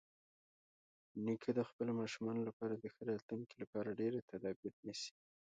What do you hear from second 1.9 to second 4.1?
ماشومانو لپاره د ښه راتلونکي لپاره